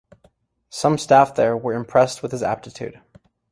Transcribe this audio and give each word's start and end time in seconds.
Some 0.71 0.97
staff 0.97 1.35
there 1.35 1.55
were 1.55 1.75
impressed 1.75 2.23
with 2.23 2.31
his 2.31 2.41
aptitude. 2.41 2.99